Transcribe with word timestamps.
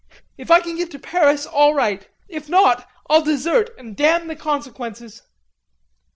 If 0.35 0.49
I 0.49 0.61
can 0.61 0.77
get 0.77 0.89
to 0.93 0.97
Paris, 0.99 1.45
all 1.45 1.75
right. 1.75 2.09
If 2.27 2.49
not, 2.49 2.89
I'll 3.07 3.21
desert 3.21 3.69
and 3.77 3.95
damn 3.95 4.27
the 4.29 4.35
consequences." 4.35 5.21